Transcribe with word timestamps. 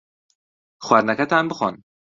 خواردنەکەتان 0.85 1.45
بخۆن. 1.49 1.75